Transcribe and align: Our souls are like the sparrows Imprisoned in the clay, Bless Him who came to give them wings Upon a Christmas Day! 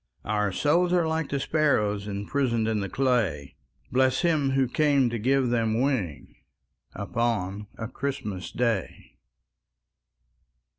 Our 0.25 0.51
souls 0.51 0.91
are 0.93 1.07
like 1.07 1.29
the 1.29 1.39
sparrows 1.39 2.07
Imprisoned 2.07 2.67
in 2.67 2.79
the 2.79 2.89
clay, 2.89 3.55
Bless 3.91 4.21
Him 4.21 4.49
who 4.53 4.67
came 4.67 5.11
to 5.11 5.19
give 5.19 5.49
them 5.49 5.79
wings 5.79 6.35
Upon 6.95 7.67
a 7.77 7.87
Christmas 7.87 8.51
Day! 8.51 9.11